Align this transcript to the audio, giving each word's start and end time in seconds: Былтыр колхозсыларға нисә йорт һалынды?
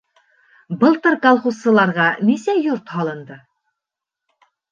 Былтыр 0.83 1.17
колхозсыларға 1.25 2.07
нисә 2.29 2.57
йорт 2.63 2.91
һалынды? 2.97 3.37